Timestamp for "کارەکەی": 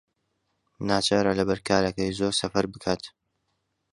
1.69-2.15